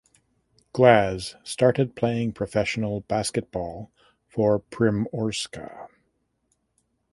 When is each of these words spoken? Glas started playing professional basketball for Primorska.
Glas 0.73 1.35
started 1.43 1.95
playing 1.95 2.31
professional 2.33 3.01
basketball 3.01 3.91
for 4.25 4.59
Primorska. 4.59 5.89